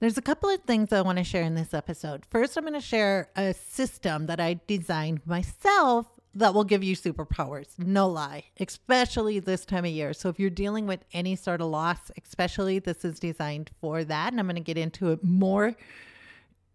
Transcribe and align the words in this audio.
There's 0.00 0.16
a 0.16 0.22
couple 0.22 0.48
of 0.48 0.62
things 0.62 0.94
I 0.94 1.02
want 1.02 1.18
to 1.18 1.24
share 1.24 1.42
in 1.42 1.54
this 1.54 1.74
episode. 1.74 2.24
First, 2.30 2.56
I'm 2.56 2.64
going 2.64 2.72
to 2.72 2.80
share 2.80 3.28
a 3.36 3.52
system 3.52 4.28
that 4.28 4.40
I 4.40 4.58
designed 4.66 5.20
myself 5.26 6.06
that 6.34 6.54
will 6.54 6.64
give 6.64 6.82
you 6.82 6.96
superpowers. 6.96 7.78
No 7.78 8.08
lie, 8.08 8.44
especially 8.58 9.40
this 9.40 9.66
time 9.66 9.84
of 9.84 9.90
year. 9.90 10.14
So, 10.14 10.30
if 10.30 10.40
you're 10.40 10.48
dealing 10.48 10.86
with 10.86 11.04
any 11.12 11.36
sort 11.36 11.60
of 11.60 11.66
loss, 11.66 12.10
especially 12.24 12.78
this 12.78 13.04
is 13.04 13.18
designed 13.18 13.72
for 13.78 14.02
that. 14.04 14.32
And 14.32 14.40
I'm 14.40 14.46
going 14.46 14.54
to 14.54 14.62
get 14.62 14.78
into 14.78 15.10
it 15.10 15.22
more 15.22 15.74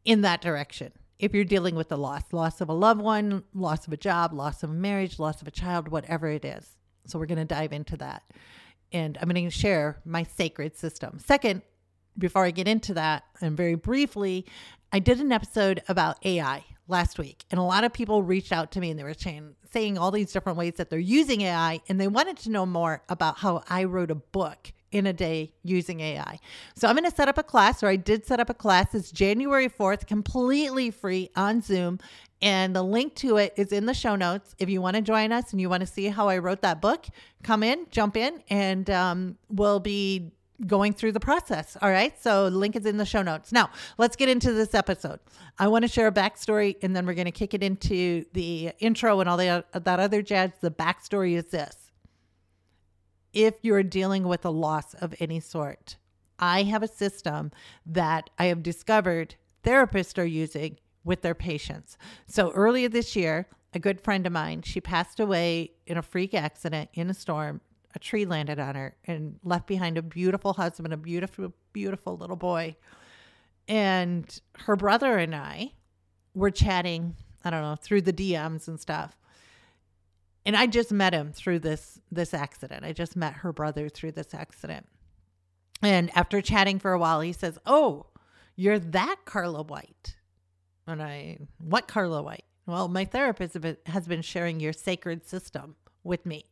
in 0.04 0.22
that 0.22 0.42
direction. 0.42 0.92
If 1.18 1.34
you're 1.34 1.46
dealing 1.46 1.74
with 1.74 1.90
the 1.90 1.98
loss, 1.98 2.32
loss 2.32 2.62
of 2.62 2.70
a 2.70 2.74
loved 2.74 3.02
one, 3.02 3.44
loss 3.56 3.88
of 3.88 3.94
a 3.94 3.98
job, 3.98 4.34
loss 4.34 4.62
of 4.62 4.70
a 4.70 4.74
marriage, 4.74 5.18
loss 5.18 5.42
of 5.42 5.48
a 5.48 5.52
child, 5.52 5.88
whatever 5.88 6.28
it 6.28 6.46
is. 6.46 6.76
So, 7.08 7.18
we're 7.18 7.26
going 7.26 7.40
to 7.40 7.46
dive 7.46 7.74
into 7.74 7.98
that. 7.98 8.22
And 8.92 9.18
I'm 9.20 9.28
going 9.30 9.44
to 9.44 9.50
share 9.50 10.00
my 10.06 10.22
sacred 10.22 10.78
system. 10.78 11.18
Second, 11.18 11.64
before 12.18 12.46
I 12.46 12.52
get 12.52 12.68
into 12.68 12.94
that, 12.96 13.24
and 13.42 13.56
very 13.56 13.76
briefly, 13.76 14.46
I 14.92 15.00
did 15.00 15.20
an 15.20 15.32
episode 15.32 15.82
about 15.88 16.26
AI 16.26 16.64
last 16.88 17.18
week, 17.18 17.46
and 17.52 17.60
a 17.60 17.64
lot 17.64 17.84
of 17.84 17.94
people 17.94 18.24
reached 18.24 18.52
out 18.52 18.72
to 18.72 18.80
me 18.80 18.92
and 18.92 19.00
they 19.00 19.04
were 19.04 19.14
saying, 19.14 19.56
saying 19.72 19.98
all 19.98 20.12
these 20.12 20.32
different 20.32 20.58
ways 20.58 20.74
that 20.78 20.90
they're 20.90 21.00
using 21.00 21.42
AI, 21.42 21.82
and 21.90 22.00
they 22.00 22.08
wanted 22.08 22.38
to 22.38 22.52
know 22.52 22.66
more 22.66 23.04
about 23.10 23.40
how 23.40 23.64
I 23.70 23.84
wrote 23.86 24.12
a 24.12 24.16
book 24.16 24.72
in 24.96 25.06
a 25.06 25.14
day 25.14 25.52
using 25.64 26.00
AI. 26.00 26.40
So 26.76 26.88
I'm 26.88 26.96
going 26.96 27.10
to 27.10 27.16
set 27.16 27.28
up 27.28 27.38
a 27.38 27.44
class, 27.44 27.84
or 27.84 27.88
I 27.88 27.98
did 27.98 28.26
set 28.26 28.40
up 28.40 28.50
a 28.50 28.54
class. 28.54 28.96
It's 28.96 29.12
January 29.12 29.68
4th, 29.68 30.08
completely 30.08 30.90
free 30.90 31.30
on 31.36 31.62
Zoom. 31.62 32.00
And 32.42 32.76
the 32.76 32.84
link 32.84 33.16
to 33.16 33.38
it 33.38 33.54
is 33.58 33.72
in 33.74 33.86
the 33.86 33.94
show 33.94 34.16
notes. 34.16 34.56
If 34.58 34.70
you 34.70 34.82
want 34.82 34.96
to 34.96 35.02
join 35.02 35.32
us 35.32 35.52
and 35.52 35.60
you 35.60 35.70
want 35.70 35.82
to 35.82 35.88
see 35.88 36.08
how 36.08 36.30
I 36.30 36.38
wrote 36.38 36.62
that 36.62 36.82
book, 36.82 37.08
come 37.44 37.64
in, 37.64 37.88
jump 37.92 38.16
in, 38.16 38.42
and 38.50 38.90
um, 38.90 39.38
we'll 39.50 39.80
be 39.80 40.32
going 40.66 40.94
through 40.94 41.12
the 41.12 41.20
process. 41.20 41.78
All 41.82 41.90
right. 41.90 42.20
So 42.22 42.50
the 42.50 42.58
link 42.58 42.76
is 42.76 42.86
in 42.86 42.98
the 42.98 43.06
show 43.06 43.22
notes. 43.22 43.52
Now 43.52 43.70
let's 43.98 44.16
get 44.16 44.30
into 44.30 44.54
this 44.54 44.74
episode. 44.74 45.20
I 45.60 45.68
want 45.68 45.84
to 45.84 45.88
share 45.88 46.08
a 46.08 46.12
backstory 46.12 46.78
and 46.82 46.96
then 46.96 47.06
we're 47.06 47.14
going 47.14 47.26
to 47.26 47.32
kick 47.32 47.54
it 47.54 47.64
into 47.64 48.26
the 48.34 48.72
intro 48.80 49.20
and 49.20 49.30
all 49.30 49.38
the, 49.38 49.66
that 49.74 50.00
other 50.00 50.22
jazz. 50.22 50.52
The 50.62 50.72
backstory 50.72 51.34
is 51.34 51.46
this. 51.46 51.92
If 53.34 53.56
you're 53.64 53.84
dealing 53.84 54.28
with 54.28 54.46
a 54.46 54.50
loss 54.50 54.94
of 54.94 55.14
any 55.20 55.42
sort, 55.42 55.98
I 56.40 56.64
have 56.64 56.84
a 56.84 56.88
system 56.88 57.52
that 57.86 58.30
I 58.40 58.46
have 58.46 58.64
discovered 58.64 59.36
therapists 59.64 60.18
are 60.18 60.26
using 60.26 60.78
with 61.04 61.22
their 61.22 61.36
patients. 61.36 61.98
So 62.28 62.52
earlier 62.52 62.88
this 62.88 63.16
year, 63.16 63.48
a 63.74 63.80
good 63.80 64.00
friend 64.00 64.26
of 64.26 64.32
mine, 64.32 64.62
she 64.62 64.80
passed 64.80 65.20
away 65.20 65.72
in 65.86 65.98
a 65.98 66.02
freak 66.02 66.34
accident 66.34 66.90
in 66.94 67.10
a 67.10 67.14
storm 67.14 67.62
a 67.96 68.00
tree 68.00 68.26
landed 68.26 68.60
on 68.60 68.76
her 68.76 68.96
and 69.06 69.40
left 69.44 69.66
behind 69.66 69.98
a 69.98 70.02
beautiful 70.02 70.54
husband, 70.54 70.94
a 70.94 70.98
beautiful, 70.98 71.54
beautiful 71.72 72.18
little 72.18 72.36
boy. 72.36 72.76
And 73.68 74.40
her 74.60 74.76
brother 74.76 75.18
and 75.18 75.34
I 75.34 75.72
were 76.34 76.52
chatting, 76.52 77.16
I 77.44 77.50
don't 77.50 77.62
know, 77.62 77.78
through 77.78 78.02
the 78.02 78.14
DMs 78.14 78.68
and 78.68 78.80
stuff. 78.80 79.18
And 80.46 80.56
I 80.56 80.68
just 80.68 80.92
met 80.92 81.14
him 81.14 81.32
through 81.32 81.60
this 81.60 82.00
this 82.12 82.34
accident. 82.34 82.86
I 82.86 82.92
just 82.92 83.16
met 83.16 83.34
her 83.36 83.52
brother 83.52 83.90
through 83.90 84.12
this 84.12 84.34
accident. 84.34 84.86
And 85.82 86.16
after 86.16 86.40
chatting 86.42 86.78
for 86.78 86.94
a 86.94 87.00
while, 87.00 87.22
he 87.22 87.34
says, 87.34 87.58
"Oh, 87.66 88.08
you're 88.56 88.78
that 88.78 89.22
Carla 89.26 89.64
White." 89.64 90.18
And 90.86 91.02
I, 91.02 91.40
"What 91.58 91.88
Carla 91.88 92.22
White?" 92.22 92.46
Well, 92.68 92.88
my 92.88 93.06
therapist 93.06 93.58
has 93.88 94.08
been 94.08 94.22
sharing 94.22 94.60
your 94.60 94.74
sacred 94.74 95.26
system 95.26 95.78
with 96.04 96.28
me 96.28 96.46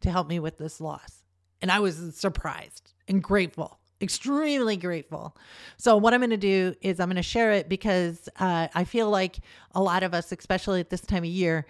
to 0.00 0.10
help 0.10 0.28
me 0.28 0.38
with 0.38 0.58
this 0.58 0.80
loss. 0.80 1.24
And 1.60 1.70
I 1.70 1.80
was 1.80 2.16
surprised 2.16 2.92
and 3.08 3.22
grateful, 3.22 3.78
extremely 4.00 4.76
grateful. 4.76 5.36
So, 5.76 5.96
what 5.96 6.14
I'm 6.14 6.20
going 6.20 6.30
to 6.30 6.36
do 6.36 6.74
is 6.80 7.00
I'm 7.00 7.08
going 7.08 7.16
to 7.16 7.22
share 7.22 7.52
it 7.52 7.68
because 7.68 8.28
uh, 8.38 8.68
I 8.74 8.84
feel 8.84 9.10
like 9.10 9.38
a 9.74 9.82
lot 9.82 10.02
of 10.02 10.14
us, 10.14 10.30
especially 10.30 10.80
at 10.80 10.90
this 10.90 11.00
time 11.00 11.24
of 11.24 11.30
year, 11.30 11.66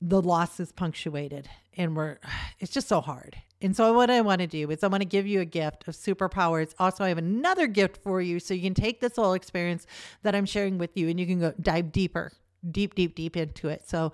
the 0.00 0.22
loss 0.22 0.60
is 0.60 0.70
punctuated 0.70 1.48
and 1.76 1.96
we're, 1.96 2.18
it's 2.60 2.72
just 2.72 2.88
so 2.88 3.00
hard. 3.00 3.36
And 3.60 3.74
so, 3.74 3.92
what 3.92 4.10
I 4.10 4.20
want 4.20 4.40
to 4.40 4.46
do 4.46 4.70
is 4.70 4.84
I 4.84 4.88
want 4.88 5.00
to 5.00 5.08
give 5.08 5.26
you 5.26 5.40
a 5.40 5.44
gift 5.44 5.88
of 5.88 5.94
superpowers. 5.94 6.74
Also, 6.78 7.02
I 7.02 7.08
have 7.08 7.18
another 7.18 7.66
gift 7.66 7.96
for 8.02 8.20
you 8.20 8.38
so 8.38 8.54
you 8.54 8.62
can 8.62 8.74
take 8.74 9.00
this 9.00 9.16
whole 9.16 9.32
experience 9.32 9.86
that 10.22 10.34
I'm 10.34 10.46
sharing 10.46 10.78
with 10.78 10.96
you 10.96 11.08
and 11.08 11.18
you 11.18 11.26
can 11.26 11.40
go 11.40 11.54
dive 11.60 11.90
deeper 11.90 12.32
deep, 12.70 12.94
deep, 12.94 13.14
deep 13.14 13.36
into 13.36 13.68
it. 13.68 13.88
So, 13.88 14.12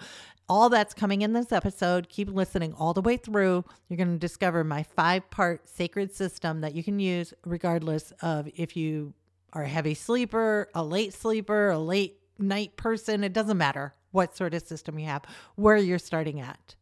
all 0.50 0.68
that's 0.68 0.94
coming 0.94 1.22
in 1.22 1.32
this 1.32 1.52
episode. 1.52 2.08
Keep 2.08 2.30
listening 2.30 2.74
all 2.74 2.92
the 2.92 3.00
way 3.00 3.16
through. 3.16 3.64
You're 3.88 3.96
going 3.96 4.12
to 4.12 4.18
discover 4.18 4.64
my 4.64 4.82
five 4.82 5.30
part 5.30 5.68
sacred 5.68 6.12
system 6.12 6.60
that 6.62 6.74
you 6.74 6.82
can 6.82 6.98
use 6.98 7.32
regardless 7.44 8.12
of 8.20 8.48
if 8.56 8.76
you 8.76 9.14
are 9.52 9.62
a 9.62 9.68
heavy 9.68 9.94
sleeper, 9.94 10.68
a 10.74 10.82
late 10.82 11.14
sleeper, 11.14 11.70
a 11.70 11.78
late 11.78 12.18
night 12.36 12.76
person. 12.76 13.22
It 13.22 13.32
doesn't 13.32 13.58
matter 13.58 13.94
what 14.10 14.36
sort 14.36 14.54
of 14.54 14.66
system 14.66 14.98
you 14.98 15.06
have, 15.06 15.22
where 15.54 15.76
you're 15.76 16.00
starting 16.00 16.40
at. 16.40 16.74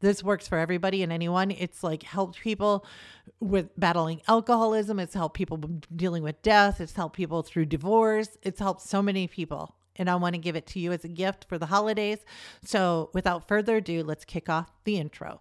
This 0.00 0.22
works 0.22 0.46
for 0.46 0.58
everybody 0.58 1.02
and 1.02 1.12
anyone. 1.12 1.50
It's 1.50 1.82
like 1.82 2.04
helped 2.04 2.38
people 2.38 2.86
with 3.40 3.70
battling 3.76 4.20
alcoholism. 4.28 5.00
It's 5.00 5.14
helped 5.14 5.36
people 5.36 5.56
dealing 5.94 6.22
with 6.22 6.42
death. 6.42 6.80
It's 6.80 6.92
helped 6.92 7.16
people 7.16 7.42
through 7.42 7.66
divorce. 7.66 8.36
It's 8.42 8.60
helped 8.60 8.82
so 8.82 9.02
many 9.02 9.26
people 9.26 9.75
and 9.98 10.08
I 10.08 10.16
want 10.16 10.34
to 10.34 10.38
give 10.38 10.56
it 10.56 10.66
to 10.68 10.78
you 10.78 10.92
as 10.92 11.04
a 11.04 11.08
gift 11.08 11.46
for 11.48 11.58
the 11.58 11.66
holidays. 11.66 12.18
So, 12.64 13.10
without 13.12 13.48
further 13.48 13.76
ado, 13.76 14.02
let's 14.02 14.24
kick 14.24 14.48
off 14.48 14.70
the 14.84 14.98
intro. 14.98 15.40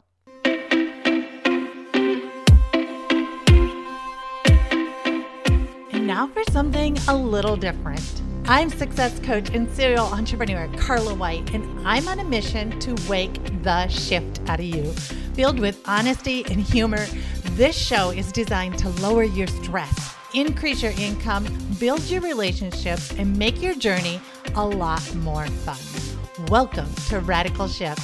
And 5.92 6.08
now 6.08 6.28
for 6.28 6.44
something 6.52 6.98
a 7.08 7.16
little 7.16 7.56
different. 7.56 8.22
I'm 8.48 8.70
success 8.70 9.20
coach 9.22 9.50
and 9.50 9.70
serial 9.72 10.06
entrepreneur 10.06 10.70
Carla 10.78 11.16
White, 11.16 11.52
and 11.54 11.88
I'm 11.88 12.08
on 12.08 12.20
a 12.20 12.24
mission 12.24 12.80
to 12.82 12.96
wake 13.10 13.34
the 13.64 13.88
shift 13.88 14.40
out 14.48 14.60
of 14.60 14.66
you. 14.66 14.92
Filled 15.34 15.60
with 15.60 15.82
honesty 15.88 16.46
and 16.46 16.60
humor, 16.60 17.06
this 17.54 17.76
show 17.76 18.12
is 18.12 18.32
designed 18.32 18.78
to 18.80 18.90
lower 19.02 19.24
your 19.24 19.48
stress 19.48 20.16
increase 20.36 20.84
your 20.84 20.92
income, 20.94 21.48
build 21.80 22.02
your 22.04 22.22
relationships, 22.22 23.12
and 23.14 23.36
make 23.38 23.62
your 23.62 23.74
journey 23.74 24.20
a 24.58 24.66
lot 24.66 25.16
more 25.16 25.46
fun. 25.48 26.48
Welcome 26.48 26.88
to 27.10 27.20
Radical 27.20 27.68
Shift. 27.68 28.00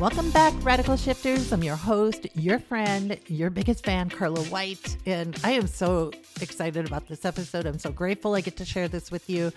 Welcome 0.00 0.28
back, 0.32 0.52
Radical 0.64 0.96
Shifters. 0.96 1.52
I'm 1.52 1.62
your 1.62 1.76
host, 1.76 2.26
your 2.34 2.58
friend, 2.58 3.16
your 3.28 3.48
biggest 3.48 3.84
fan, 3.84 4.10
Carla 4.10 4.42
White. 4.46 4.96
And 5.06 5.38
I 5.44 5.52
am 5.52 5.68
so 5.68 6.10
excited 6.40 6.84
about 6.84 7.06
this 7.06 7.24
episode. 7.24 7.64
I'm 7.64 7.78
so 7.78 7.92
grateful 7.92 8.34
I 8.34 8.40
get 8.40 8.56
to 8.56 8.64
share 8.64 8.88
this 8.88 9.12
with 9.12 9.30
you. 9.30 9.52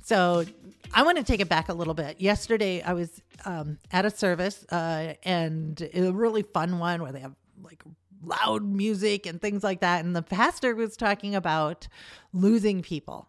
So, 0.00 0.46
I 0.94 1.02
want 1.02 1.18
to 1.18 1.24
take 1.24 1.40
it 1.40 1.50
back 1.50 1.68
a 1.68 1.74
little 1.74 1.92
bit. 1.92 2.18
Yesterday, 2.22 2.80
I 2.80 2.94
was 2.94 3.20
um, 3.44 3.76
at 3.90 4.06
a 4.06 4.10
service 4.10 4.64
uh, 4.72 5.12
and 5.24 5.90
a 5.92 6.10
really 6.10 6.42
fun 6.42 6.78
one 6.78 7.02
where 7.02 7.12
they 7.12 7.20
have 7.20 7.34
like 7.62 7.82
loud 8.24 8.64
music 8.64 9.26
and 9.26 9.42
things 9.42 9.62
like 9.62 9.80
that. 9.80 10.02
And 10.06 10.16
the 10.16 10.22
pastor 10.22 10.74
was 10.74 10.96
talking 10.96 11.34
about 11.34 11.86
losing 12.32 12.80
people. 12.80 13.28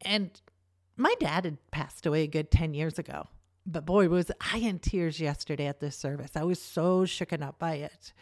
And 0.00 0.30
my 0.96 1.14
dad 1.18 1.44
had 1.44 1.58
passed 1.70 2.06
away 2.06 2.22
a 2.22 2.26
good 2.26 2.50
10 2.50 2.74
years 2.74 2.98
ago. 2.98 3.28
But 3.66 3.86
boy, 3.86 4.08
was 4.08 4.30
I 4.52 4.58
in 4.58 4.78
tears 4.78 5.18
yesterday 5.20 5.66
at 5.66 5.80
this 5.80 5.96
service. 5.96 6.32
I 6.34 6.44
was 6.44 6.60
so 6.60 7.02
shooken 7.04 7.42
up 7.42 7.58
by 7.58 7.74
it. 7.76 8.12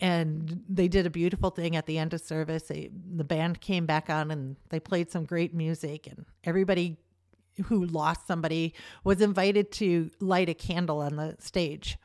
And 0.00 0.64
they 0.68 0.88
did 0.88 1.06
a 1.06 1.10
beautiful 1.10 1.50
thing 1.50 1.76
at 1.76 1.86
the 1.86 1.98
end 1.98 2.12
of 2.12 2.20
service. 2.20 2.64
They, 2.64 2.90
the 3.14 3.24
band 3.24 3.60
came 3.60 3.86
back 3.86 4.10
on 4.10 4.30
and 4.30 4.56
they 4.68 4.80
played 4.80 5.10
some 5.10 5.24
great 5.24 5.54
music, 5.54 6.08
and 6.08 6.26
everybody 6.42 6.96
who 7.66 7.84
lost 7.86 8.26
somebody 8.26 8.74
was 9.04 9.20
invited 9.20 9.70
to 9.72 10.10
light 10.18 10.48
a 10.48 10.54
candle 10.54 11.00
on 11.00 11.16
the 11.16 11.36
stage 11.38 11.98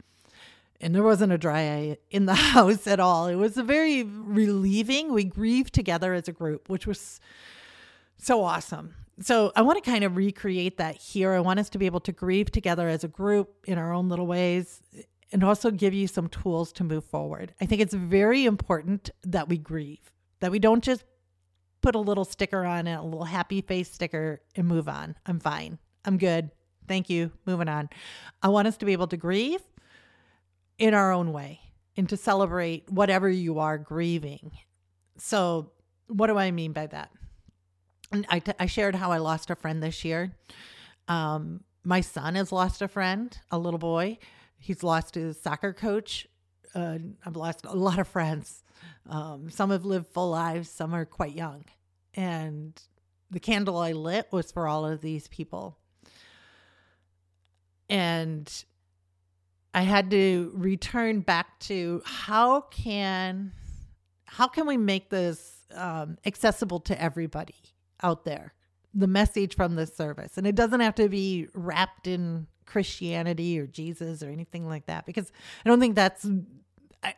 and 0.80 0.94
there 0.94 1.04
wasn't 1.04 1.32
a 1.32 1.38
dry 1.38 1.62
eye 1.62 1.98
in 2.12 2.26
the 2.26 2.36
house 2.36 2.88
at 2.88 3.00
all. 3.00 3.28
It 3.28 3.36
was 3.36 3.56
very 3.56 4.04
relieving. 4.04 5.14
We 5.14 5.24
grieved 5.24 5.74
together 5.74 6.14
as 6.14 6.28
a 6.28 6.32
group, 6.34 6.70
which 6.70 6.86
was 6.86 7.20
so 8.18 8.44
awesome. 8.44 8.96
So 9.20 9.52
I 9.56 9.64
want 9.64 9.84
to 9.84 9.90
kind 9.90 10.04
of 10.04 10.16
recreate 10.16 10.78
that 10.78 10.96
here. 10.96 11.34
I 11.34 11.40
want 11.40 11.60
us 11.60 11.70
to 11.72 11.78
be 11.78 11.88
able 11.88 12.02
to 12.02 12.12
grieve 12.12 12.52
together 12.52 12.88
as 12.88 13.04
a 13.04 13.08
group 13.08 13.66
in 13.66 13.78
our 13.78 13.92
own 13.92 14.10
little 14.10 14.28
ways 14.28 14.82
and 15.32 15.44
also 15.44 15.72
give 15.72 15.94
you 15.94 16.08
some 16.08 16.28
tools 16.28 16.72
to 16.74 16.84
move 16.84 17.04
forward. 17.04 17.54
I 17.60 17.66
think 17.66 17.82
it's 17.82 17.94
very 17.94 18.46
important 18.46 19.10
that 19.24 19.50
we 19.50 19.58
grieve, 19.58 20.12
that 20.40 20.52
we 20.52 20.60
don't 20.60 20.84
just 20.84 21.04
put 21.82 21.96
a 21.96 22.00
little 22.00 22.26
sticker 22.26 22.66
on 22.66 22.88
it, 22.88 22.96
a 22.96 23.02
little 23.02 23.26
happy 23.26 23.62
face 23.62 23.92
sticker 23.92 24.42
and 24.56 24.68
move 24.68 24.88
on. 24.88 25.16
I'm 25.26 25.40
fine. 25.40 25.80
I'm 26.06 26.18
good. 26.18 26.52
Thank 26.88 27.10
you. 27.10 27.32
Moving 27.46 27.68
on. 27.68 27.90
I 28.42 28.50
want 28.50 28.68
us 28.68 28.78
to 28.78 28.86
be 28.86 28.94
able 28.94 29.08
to 29.08 29.18
grieve 29.18 29.62
in 30.78 30.94
our 30.94 31.12
own 31.12 31.34
way 31.34 31.60
and 31.98 32.08
to 32.10 32.18
celebrate 32.18 32.90
whatever 32.90 33.28
you 33.28 33.60
are 33.60 33.78
grieving. 33.78 34.52
So, 35.18 35.72
what 36.08 36.28
do 36.28 36.38
I 36.38 36.52
mean 36.52 36.72
by 36.72 36.88
that? 36.88 37.12
I, 38.30 38.40
t- 38.40 38.54
I 38.60 38.66
shared 38.66 38.96
how 38.96 39.12
I 39.12 39.18
lost 39.18 39.50
a 39.50 39.56
friend 39.56 39.84
this 39.84 40.06
year. 40.06 40.34
Um, 41.08 41.64
my 41.84 42.02
son 42.02 42.36
has 42.36 42.52
lost 42.52 42.82
a 42.82 42.88
friend, 42.88 43.38
a 43.52 43.58
little 43.58 43.80
boy. 43.80 44.18
He's 44.60 44.84
lost 44.84 45.16
his 45.16 45.40
soccer 45.40 45.74
coach. 45.74 46.28
Uh, 46.74 46.98
I've 47.26 47.36
lost 47.36 47.66
a 47.66 47.76
lot 47.76 48.00
of 48.00 48.08
friends. 48.08 48.64
Um, 49.10 49.50
some 49.50 49.72
have 49.72 49.86
lived 49.86 50.08
full 50.08 50.30
lives, 50.30 50.70
some 50.70 50.94
are 50.94 51.06
quite 51.06 51.34
young. 51.34 51.64
And 52.14 52.80
the 53.30 53.40
candle 53.40 53.78
I 53.78 53.92
lit 53.94 54.28
was 54.32 54.52
for 54.52 54.68
all 54.68 54.86
of 54.86 55.02
these 55.02 55.28
people. 55.28 55.78
And 57.90 58.52
I 59.74 59.82
had 59.82 60.12
to 60.12 60.52
return 60.56 61.22
back 61.22 61.60
to 61.62 62.02
how 62.06 62.62
can 62.62 63.54
how 64.26 64.48
can 64.48 64.68
we 64.68 64.76
make 64.76 65.10
this 65.10 65.64
um, 65.74 66.18
accessible 66.26 66.82
to 66.82 67.02
everybody 67.02 67.56
out 68.04 68.26
there? 68.26 68.54
The 68.94 69.08
message 69.08 69.56
from 69.56 69.76
this 69.76 69.96
service, 69.96 70.38
and 70.38 70.48
it 70.48 70.56
doesn't 70.56 70.80
have 70.80 70.96
to 70.96 71.08
be 71.08 71.48
wrapped 71.54 72.08
in 72.08 72.48
Christianity 72.66 73.60
or 73.60 73.68
Jesus 73.68 74.24
or 74.24 74.30
anything 74.30 74.68
like 74.68 74.88
that, 74.88 75.06
because 75.06 75.32
I 75.64 75.70
don't 75.70 75.80
think 75.80 75.96
that's 75.96 76.28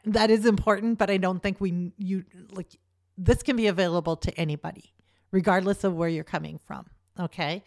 that 0.03 0.29
is 0.29 0.45
important. 0.45 0.97
But 0.97 1.09
I 1.09 1.17
don't 1.17 1.41
think 1.41 1.61
we 1.61 1.93
you 1.97 2.25
like 2.51 2.75
this 3.17 3.43
can 3.43 3.55
be 3.55 3.67
available 3.67 4.17
to 4.17 4.37
anybody, 4.37 4.93
regardless 5.31 5.83
of 5.83 5.95
where 5.95 6.09
you're 6.09 6.23
coming 6.25 6.59
from. 6.65 6.85
Okay, 7.17 7.63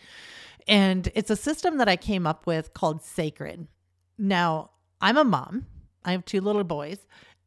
and 0.69 1.11
it's 1.15 1.31
a 1.31 1.37
system 1.37 1.79
that 1.79 1.89
I 1.89 1.97
came 1.97 2.27
up 2.27 2.47
with 2.47 2.75
called 2.75 3.03
Sacred. 3.03 3.67
Now 4.19 4.73
I'm 5.01 5.17
a 5.17 5.25
mom. 5.25 5.67
I 6.05 6.13
have 6.13 6.25
two 6.25 6.41
little 6.41 6.65
boys. 6.65 6.99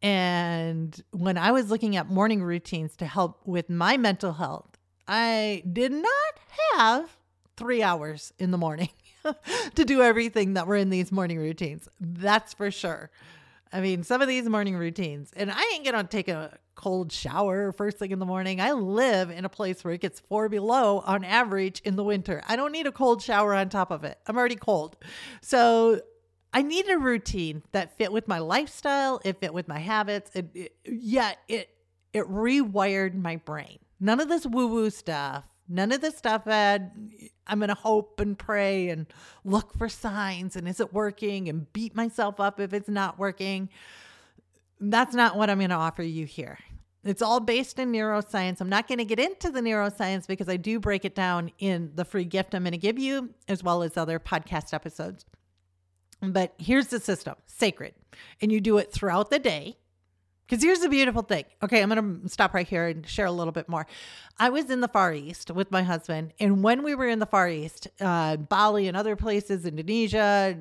And 0.02 1.02
when 1.12 1.38
I 1.38 1.52
was 1.52 1.70
looking 1.70 1.96
at 1.96 2.10
morning 2.10 2.44
routines 2.44 2.96
to 2.98 3.06
help 3.06 3.42
with 3.46 3.70
my 3.70 3.98
mental 3.98 4.34
health, 4.34 4.75
I 5.08 5.64
did 5.72 5.92
not 5.92 6.34
have 6.74 7.18
three 7.58 7.84
hours 7.84 8.34
in 8.40 8.52
the 8.52 8.58
morning 8.58 8.90
to 9.76 9.86
do 9.86 10.02
everything 10.02 10.54
that 10.54 10.68
were 10.68 10.76
in 10.76 10.90
these 10.90 11.12
morning 11.12 11.38
routines. 11.38 11.88
That's 12.00 12.54
for 12.54 12.72
sure. 12.72 13.10
I 13.72 13.82
mean, 13.82 14.04
some 14.04 14.22
of 14.22 14.28
these 14.28 14.48
morning 14.48 14.78
routines, 14.78 15.32
and 15.36 15.52
I 15.52 15.72
ain't 15.74 15.86
gonna 15.86 16.04
take 16.04 16.28
a 16.28 16.58
cold 16.76 17.12
shower 17.12 17.72
first 17.72 17.98
thing 17.98 18.12
in 18.12 18.20
the 18.20 18.26
morning. 18.26 18.62
I 18.62 18.74
live 18.74 19.30
in 19.30 19.46
a 19.46 19.50
place 19.50 19.84
where 19.84 19.94
it 19.94 20.02
gets 20.02 20.20
four 20.20 20.50
below 20.50 21.00
on 21.00 21.24
average 21.24 21.82
in 21.84 21.96
the 21.96 22.04
winter. 22.04 22.42
I 22.48 22.56
don't 22.56 22.72
need 22.72 22.88
a 22.88 22.92
cold 22.92 23.22
shower 23.22 23.54
on 23.54 23.70
top 23.70 23.92
of 23.92 24.04
it. 24.04 24.18
I'm 24.28 24.38
already 24.38 24.56
cold. 24.56 24.98
So 25.42 26.02
I 26.54 26.62
needed 26.62 26.94
a 26.94 26.98
routine 26.98 27.64
that 27.72 27.98
fit 27.98 28.12
with 28.12 28.28
my 28.28 28.40
lifestyle, 28.40 29.20
it 29.26 29.40
fit 29.40 29.54
with 29.54 29.68
my 29.68 29.80
habits. 29.80 30.32
It, 30.34 30.50
it 30.54 30.76
yeah, 30.86 31.34
it 31.48 31.70
it 32.14 32.26
rewired 32.30 33.14
my 33.14 33.38
brain. 33.38 33.80
None 34.06 34.20
of 34.20 34.30
this 34.30 34.46
woo-woo 34.46 34.92
stuff. 34.92 35.46
None 35.68 35.92
of 35.92 36.00
this 36.00 36.16
stuff 36.16 36.46
that 36.46 36.92
I'm 37.48 37.58
going 37.58 37.70
to 37.70 37.74
hope 37.74 38.20
and 38.20 38.38
pray 38.38 38.90
and 38.90 39.08
look 39.44 39.76
for 39.76 39.90
signs 39.90 40.56
and 40.56 40.68
is 40.68 40.80
it 40.80 40.94
working 40.94 41.50
and 41.50 41.74
beat 41.74 41.96
myself 41.96 42.40
up 42.40 42.60
if 42.60 42.72
it's 42.72 42.88
not 42.88 43.18
working. 43.18 43.68
That's 44.80 45.16
not 45.16 45.36
what 45.38 45.50
I'm 45.50 45.58
going 45.58 45.72
to 45.72 45.76
offer 45.76 46.04
you 46.04 46.28
here. 46.28 46.60
It's 47.04 47.24
all 47.24 47.40
based 47.40 47.80
in 47.80 47.92
neuroscience. 47.92 48.62
I'm 48.62 48.70
not 48.70 48.88
going 48.88 49.00
to 49.00 49.06
get 49.06 49.20
into 49.20 49.50
the 49.50 49.62
neuroscience 49.62 50.28
because 50.28 50.50
I 50.50 50.58
do 50.58 50.80
break 50.80 51.04
it 51.04 51.16
down 51.16 51.52
in 51.58 51.92
the 51.96 52.06
free 52.06 52.26
gift 52.26 52.54
I'm 52.54 52.62
going 52.62 52.74
to 52.74 52.78
give 52.78 53.00
you, 53.00 53.32
as 53.48 53.64
well 53.64 53.82
as 53.82 53.98
other 53.98 54.20
podcast 54.20 54.72
episodes. 54.72 55.26
But 56.22 56.54
here's 56.60 56.88
the 56.88 57.00
system 57.00 57.38
sacred. 57.48 57.96
And 58.40 58.52
you 58.52 58.62
do 58.62 58.78
it 58.78 58.92
throughout 58.92 59.32
the 59.32 59.40
day. 59.40 59.78
Because 60.48 60.64
here's 60.64 60.80
the 60.80 60.90
beautiful 60.90 61.24
thing. 61.24 61.46
Okay, 61.64 61.82
I'm 61.82 61.90
going 61.90 62.22
to 62.22 62.30
stop 62.30 62.54
right 62.54 62.68
here 62.68 62.88
and 62.88 63.08
share 63.08 63.26
a 63.26 63.32
little 63.32 63.52
bit 63.52 63.68
more. 63.68 63.88
I 64.38 64.50
was 64.50 64.70
in 64.70 64.82
the 64.82 64.88
Far 64.88 65.14
East 65.14 65.50
with 65.50 65.72
my 65.72 65.82
husband. 65.82 66.34
And 66.40 66.64
when 66.64 66.84
we 66.84 66.94
were 66.94 67.08
in 67.08 67.20
the 67.20 67.26
Far 67.26 67.50
East, 67.50 67.88
uh, 68.00 68.38
Bali 68.38 68.88
and 68.88 68.96
other 68.96 69.16
places, 69.16 69.66
Indonesia, 69.66 70.56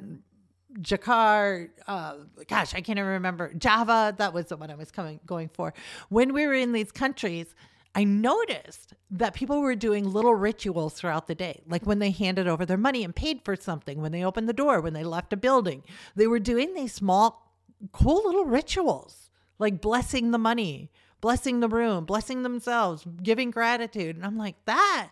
Jakarta, 0.80 1.68
uh, 1.86 2.14
gosh, 2.48 2.74
I 2.74 2.80
can't 2.80 2.98
even 2.98 3.10
remember. 3.10 3.52
Java, 3.54 4.14
that 4.16 4.32
was 4.32 4.46
the 4.46 4.56
one 4.56 4.70
I 4.70 4.74
was 4.74 4.90
coming 4.90 5.20
going 5.26 5.50
for. 5.52 5.74
When 6.08 6.32
we 6.32 6.46
were 6.46 6.54
in 6.54 6.72
these 6.72 6.90
countries, 6.90 7.54
I 7.94 8.04
noticed 8.04 8.94
that 9.10 9.34
people 9.34 9.60
were 9.60 9.76
doing 9.76 10.10
little 10.10 10.34
rituals 10.34 10.94
throughout 10.94 11.28
the 11.28 11.34
day, 11.34 11.62
like 11.68 11.86
when 11.86 12.00
they 12.00 12.10
handed 12.10 12.48
over 12.48 12.66
their 12.66 12.76
money 12.76 13.04
and 13.04 13.14
paid 13.14 13.42
for 13.44 13.54
something, 13.54 14.00
when 14.00 14.10
they 14.10 14.24
opened 14.24 14.48
the 14.48 14.52
door, 14.52 14.80
when 14.80 14.94
they 14.94 15.04
left 15.04 15.32
a 15.32 15.36
building. 15.36 15.84
They 16.16 16.26
were 16.26 16.40
doing 16.40 16.74
these 16.74 16.92
small, 16.92 17.54
cool 17.92 18.24
little 18.24 18.46
rituals, 18.46 19.23
like 19.58 19.80
blessing 19.80 20.30
the 20.30 20.38
money, 20.38 20.90
blessing 21.20 21.60
the 21.60 21.68
room, 21.68 22.04
blessing 22.04 22.42
themselves, 22.42 23.06
giving 23.22 23.50
gratitude. 23.50 24.16
And 24.16 24.24
I'm 24.24 24.36
like, 24.36 24.56
that 24.66 25.10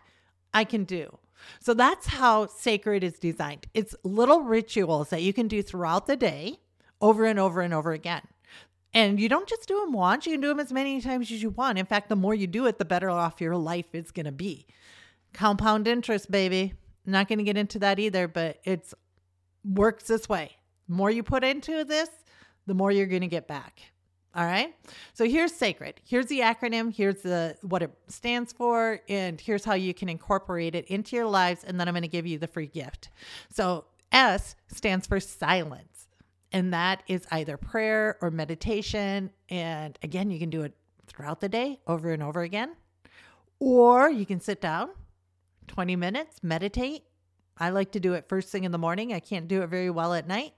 I 0.53 0.63
can 0.63 0.83
do. 0.83 1.17
So 1.59 1.73
that's 1.73 2.07
how 2.07 2.47
sacred 2.47 3.03
is 3.03 3.19
designed. 3.19 3.67
It's 3.73 3.95
little 4.03 4.41
rituals 4.41 5.09
that 5.09 5.21
you 5.21 5.33
can 5.33 5.47
do 5.47 5.61
throughout 5.61 6.07
the 6.07 6.15
day 6.15 6.59
over 7.01 7.25
and 7.25 7.39
over 7.39 7.61
and 7.61 7.73
over 7.73 7.91
again. 7.91 8.21
And 8.93 9.19
you 9.19 9.27
don't 9.27 9.49
just 9.49 9.67
do 9.67 9.79
them 9.79 9.91
once, 9.91 10.25
you 10.25 10.33
can 10.33 10.41
do 10.41 10.49
them 10.49 10.59
as 10.59 10.71
many 10.71 11.01
times 11.01 11.31
as 11.31 11.41
you 11.41 11.49
want. 11.49 11.79
In 11.79 11.85
fact, 11.85 12.09
the 12.09 12.15
more 12.15 12.35
you 12.35 12.45
do 12.45 12.67
it, 12.67 12.77
the 12.77 12.85
better 12.85 13.09
off 13.09 13.41
your 13.41 13.57
life 13.57 13.87
is 13.93 14.11
going 14.11 14.27
to 14.27 14.31
be. 14.31 14.67
Compound 15.33 15.87
interest, 15.87 16.29
baby. 16.29 16.73
not 17.05 17.27
going 17.27 17.39
to 17.39 17.43
get 17.43 17.57
into 17.57 17.79
that 17.79 17.97
either, 17.97 18.27
but 18.27 18.59
it's 18.63 18.93
works 19.65 20.05
this 20.05 20.29
way. 20.29 20.51
The 20.87 20.93
more 20.93 21.09
you 21.09 21.23
put 21.23 21.43
into 21.43 21.83
this, 21.83 22.09
the 22.67 22.75
more 22.75 22.91
you're 22.91 23.07
going 23.07 23.21
to 23.21 23.27
get 23.27 23.47
back. 23.47 23.81
All 24.35 24.45
right. 24.45 24.75
So 25.13 25.25
here's 25.25 25.53
sacred. 25.53 26.01
Here's 26.03 26.25
the 26.25 26.39
acronym. 26.39 26.93
Here's 26.93 27.21
the 27.21 27.55
what 27.61 27.83
it 27.83 27.91
stands 28.07 28.51
for, 28.51 28.99
and 29.07 29.39
here's 29.39 29.63
how 29.63 29.75
you 29.75 29.93
can 29.93 30.09
incorporate 30.09 30.73
it 30.73 30.85
into 30.85 31.15
your 31.15 31.27
lives. 31.27 31.63
And 31.63 31.79
then 31.79 31.87
I'm 31.87 31.93
going 31.93 32.01
to 32.01 32.07
give 32.07 32.25
you 32.25 32.39
the 32.39 32.47
free 32.47 32.67
gift. 32.67 33.09
So 33.49 33.85
S 34.11 34.55
stands 34.67 35.05
for 35.05 35.19
silence 35.19 35.93
and 36.53 36.71
that 36.71 37.03
is 37.07 37.25
either 37.31 37.57
prayer 37.57 38.17
or 38.21 38.29
meditation. 38.29 39.31
And 39.49 39.97
again, 40.03 40.29
you 40.29 40.39
can 40.39 40.51
do 40.51 40.61
it 40.61 40.77
throughout 41.07 41.41
the 41.41 41.49
day 41.49 41.79
over 41.87 42.11
and 42.11 42.21
over 42.21 42.41
again. 42.41 42.75
Or 43.59 44.09
you 44.09 44.25
can 44.25 44.39
sit 44.39 44.61
down 44.61 44.89
20 45.67 45.95
minutes, 45.95 46.37
meditate. 46.43 47.03
I 47.57 47.71
like 47.71 47.91
to 47.93 47.99
do 47.99 48.13
it 48.13 48.29
first 48.29 48.49
thing 48.49 48.63
in 48.63 48.71
the 48.71 48.77
morning. 48.77 49.13
I 49.13 49.19
can't 49.19 49.47
do 49.47 49.63
it 49.63 49.67
very 49.67 49.89
well 49.89 50.13
at 50.13 50.27
night. 50.27 50.53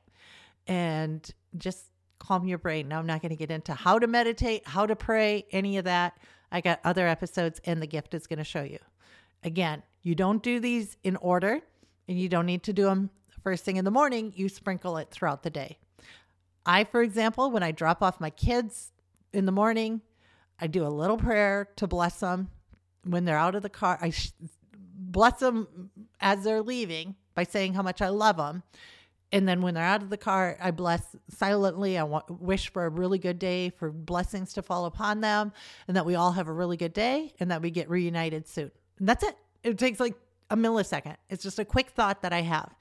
And 0.68 1.28
just 1.58 1.86
calm 2.20 2.48
your 2.48 2.58
brain. 2.58 2.88
Now, 2.88 3.00
I'm 3.00 3.06
not 3.06 3.22
going 3.22 3.30
to 3.32 3.36
get 3.36 3.52
into 3.52 3.74
how 3.74 4.00
to 4.00 4.08
meditate, 4.08 4.68
how 4.68 4.86
to 4.86 4.96
pray, 4.96 5.46
any 5.52 5.78
of 5.78 5.86
that. 5.86 6.18
I 6.52 6.62
got 6.62 6.80
other 6.84 7.08
episodes, 7.08 7.60
and 7.66 7.82
the 7.82 7.88
gift 7.88 8.14
is 8.14 8.28
going 8.28 8.40
to 8.40 8.46
show 8.46 8.64
you. 8.64 8.80
Again, 9.44 9.84
you 10.02 10.16
don't 10.16 10.42
do 10.42 10.60
these 10.60 10.98
in 11.04 11.16
order, 11.18 11.62
and 12.08 12.20
you 12.20 12.30
don't 12.30 12.46
need 12.46 12.64
to 12.64 12.74
do 12.74 12.86
them 12.86 13.10
first 13.44 13.64
thing 13.64 13.78
in 13.78 13.86
the 13.86 13.92
morning. 13.92 14.34
You 14.36 14.50
sprinkle 14.50 14.98
it 14.98 15.12
throughout 15.12 15.44
the 15.44 15.50
day. 15.50 15.78
I, 16.66 16.84
for 16.84 17.04
example, 17.04 17.52
when 17.52 17.62
I 17.62 17.72
drop 17.72 18.02
off 18.02 18.20
my 18.20 18.32
kids 18.32 18.92
in 19.34 19.46
the 19.46 19.52
morning, 19.52 20.02
I 20.60 20.68
do 20.68 20.86
a 20.86 20.90
little 20.90 21.18
prayer 21.18 21.70
to 21.76 21.86
bless 21.86 22.22
them 22.22 22.50
when 23.04 23.26
they're 23.26 23.38
out 23.38 23.54
of 23.54 23.62
the 23.62 23.70
car. 23.70 24.00
I 24.02 24.12
bless 24.72 25.40
them 25.40 25.92
as 26.20 26.44
they're 26.44 26.64
leaving 26.64 27.16
by 27.36 27.44
saying 27.44 27.76
how 27.76 27.84
much 27.84 28.02
I 28.02 28.10
love 28.10 28.38
them. 28.38 28.64
And 29.36 29.46
then 29.46 29.62
when 29.62 29.74
they're 29.74 29.84
out 29.84 30.02
of 30.02 30.10
the 30.10 30.16
car, 30.16 30.58
I 30.62 30.72
bless 30.72 31.14
silently. 31.28 31.98
I 31.98 32.04
want, 32.04 32.40
wish 32.40 32.72
for 32.72 32.86
a 32.86 32.90
really 32.90 33.20
good 33.20 33.38
day, 33.38 33.70
for 33.70 33.92
blessings 33.92 34.54
to 34.54 34.62
fall 34.62 34.86
upon 34.86 35.20
them, 35.20 35.52
and 35.90 35.98
that 35.98 36.06
we 36.06 36.16
all 36.16 36.32
have 36.32 36.48
a 36.48 36.54
really 36.54 36.78
good 36.78 36.94
day 36.94 37.34
and 37.42 37.52
that 37.52 37.62
we 37.62 37.70
get 37.70 37.90
reunited 37.90 38.48
soon. 38.48 38.72
And 38.98 39.10
that's 39.10 39.26
it. 39.26 39.36
It 39.62 39.78
takes 39.78 40.00
like 40.00 40.16
a 40.50 40.56
millisecond. 40.56 41.18
It's 41.30 41.44
just 41.44 41.60
a 41.60 41.66
quick 41.66 41.90
thought 41.90 42.22
that 42.22 42.32
I 42.32 42.44
have. 42.44 42.74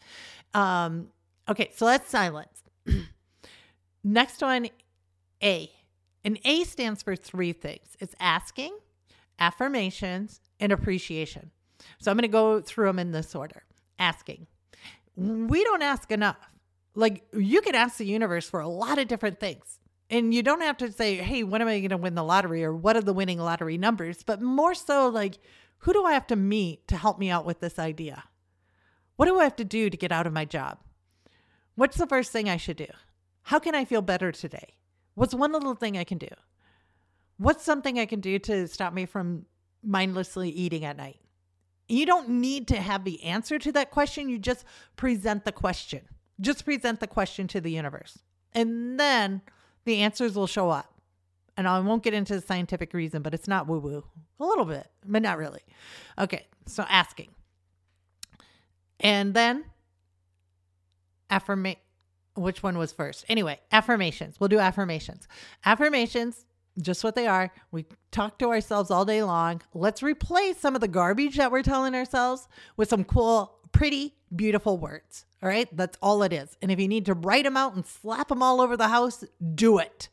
Um, 0.55 1.09
okay, 1.49 1.71
so 1.75 1.87
that's 1.87 2.09
silence. 2.09 2.63
Next 4.05 4.41
one, 4.41 4.69
A. 5.43 5.73
And 6.25 6.39
A 6.45 6.63
stands 6.63 7.03
for 7.03 7.17
three 7.17 7.53
things 7.53 7.97
it's 7.99 8.15
asking, 8.21 8.79
affirmations, 9.41 10.41
and 10.61 10.71
appreciation. 10.71 11.51
So 11.99 12.13
I'm 12.13 12.17
going 12.17 12.23
to 12.23 12.29
go 12.29 12.61
through 12.61 12.87
them 12.87 13.01
in 13.01 13.11
this 13.11 13.35
order. 13.35 13.65
Asking. 13.99 14.47
We 15.17 15.65
don't 15.65 15.83
ask 15.83 16.11
enough. 16.11 16.37
Like 16.95 17.25
you 17.33 17.61
can 17.61 17.75
ask 17.75 17.97
the 17.97 18.07
universe 18.07 18.49
for 18.49 18.61
a 18.61 18.69
lot 18.69 18.99
of 18.99 19.09
different 19.09 19.41
things. 19.41 19.79
And 20.11 20.35
you 20.35 20.43
don't 20.43 20.61
have 20.61 20.77
to 20.79 20.93
say, 20.93 21.17
hey, 21.17 21.43
when 21.43 21.63
am 21.63 21.69
I 21.69 21.79
going 21.81 21.91
to 21.91 21.97
win 21.97 22.15
the 22.15 22.23
lottery 22.23 22.63
or 22.63 22.75
what 22.75 22.97
are 22.97 23.03
the 23.03 23.13
winning 23.13 23.39
lottery 23.39 23.79
numbers? 23.79 24.23
But 24.23 24.43
more 24.43 24.75
so, 24.75 25.09
like, 25.09 25.39
who 25.79 25.93
do 25.93 26.05
I 26.05 26.13
have 26.13 26.27
to 26.29 26.37
meet 26.37 26.87
to 26.89 26.97
help 26.97 27.19
me 27.19 27.31
out 27.31 27.47
with 27.47 27.61
this 27.61 27.79
idea? 27.79 28.25
What 29.17 29.27
do 29.27 29.39
I 29.41 29.45
have 29.45 29.57
to 29.57 29.65
do 29.65 29.89
to 29.89 29.97
get 29.97 30.13
out 30.13 30.27
of 30.27 30.33
my 30.33 30.45
job? 30.45 30.79
What's 31.75 31.97
the 31.97 32.07
first 32.07 32.33
thing 32.33 32.49
I 32.49 32.57
should 32.57 32.77
do? 32.77 32.87
How 33.43 33.59
can 33.59 33.75
I 33.75 33.85
feel 33.85 34.03
better 34.03 34.31
today? 34.31 34.77
What's 35.15 35.35
one 35.35 35.53
little 35.53 35.75
thing 35.75 35.97
I 35.97 36.05
can 36.05 36.19
do? 36.19 36.29
What's 37.37 37.65
something 37.65 37.99
I 37.99 38.07
can 38.07 38.21
do 38.21 38.39
to 38.41 38.69
stop 38.69 38.93
me 38.93 39.07
from 39.07 39.47
mindlessly 39.83 40.51
eating 40.51 40.85
at 40.85 40.97
night? 40.97 41.21
You 41.89 42.07
don't 42.07 42.29
need 42.29 42.69
to 42.69 42.77
have 42.77 43.05
the 43.05 43.23
answer 43.25 43.59
to 43.59 43.73
that 43.73 43.91
question. 43.91 44.29
You 44.29 44.39
just 44.39 44.65
present 44.97 45.45
the 45.45 45.53
question. 45.53 46.03
Just 46.41 46.65
present 46.65 47.01
the 47.01 47.07
question 47.07 47.47
to 47.49 47.61
the 47.61 47.71
universe. 47.71 48.19
And 48.53 48.99
then 48.99 49.43
the 49.85 49.99
answers 49.99 50.35
will 50.35 50.47
show 50.47 50.71
up. 50.71 50.91
And 51.57 51.69
I 51.69 51.79
won't 51.81 52.03
get 52.03 52.15
into 52.15 52.35
the 52.35 52.41
scientific 52.41 52.93
reason, 52.95 53.23
but 53.23 53.35
it's 53.35 53.47
not 53.47 53.69
woo 53.69 53.79
woo. 53.79 54.05
A 54.41 54.45
little 54.45 54.65
bit, 54.65 54.89
but 55.07 55.23
not 55.23 55.39
really. 55.39 55.61
Okay, 56.19 56.47
so 56.67 56.85
asking. 56.89 57.29
And 58.99 59.35
then 59.35 59.65
affirmation 61.31 61.81
which 62.37 62.63
one 62.63 62.77
was 62.77 62.93
first? 62.93 63.25
Anyway, 63.29 63.61
affirmations. 63.71 64.39
We'll 64.39 64.49
do 64.49 64.59
affirmations. 64.59 65.29
Affirmations 65.65 66.45
just 66.81 67.05
what 67.05 67.15
they 67.15 67.27
are. 67.27 67.53
We 67.71 67.87
talk 68.11 68.39
to 68.39 68.49
ourselves 68.49 68.91
all 68.91 69.05
day 69.05 69.23
long. 69.23 69.63
Let's 69.73 70.03
replace 70.03 70.59
some 70.59 70.75
of 70.75 70.81
the 70.81 70.89
garbage 70.89 71.37
that 71.37 71.53
we're 71.53 71.63
telling 71.63 71.95
ourselves 71.95 72.49
with 72.77 72.89
some 72.89 73.05
cool, 73.05 73.59
pretty, 73.73 74.15
beautiful 74.35 74.79
words. 74.79 75.25
All 75.43 75.49
right. 75.49 75.69
That's 75.77 75.99
all 76.03 76.23
it 76.23 76.33
is. 76.33 76.57
And 76.63 76.71
if 76.71 76.81
you 76.81 76.89
need 76.89 77.07
to 77.07 77.15
write 77.15 77.45
them 77.45 77.57
out 77.57 77.75
and 77.75 77.87
slap 77.87 78.29
them 78.29 78.43
all 78.43 78.61
over 78.61 78.77
the 78.77 78.89
house, 78.89 79.25
do 79.55 79.79
it. 79.79 80.09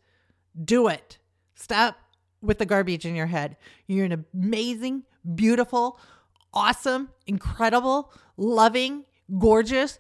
Do 0.64 0.88
it. 0.88 1.18
Stop 1.56 1.98
with 2.42 2.58
the 2.58 2.66
garbage 2.66 3.06
in 3.06 3.16
your 3.16 3.28
head. 3.28 3.56
You're 3.88 4.06
an 4.06 4.26
amazing, 4.34 5.04
beautiful, 5.36 6.00
awesome, 6.54 7.10
incredible, 7.28 8.12
loving, 8.36 9.06
gorgeous, 9.40 10.00